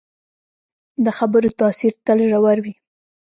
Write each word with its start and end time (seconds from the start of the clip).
د 1.03 1.07
خبرو 1.17 1.49
تاثیر 1.59 1.93
تل 2.05 2.19
ژور 2.29 2.57
وي 2.63 2.73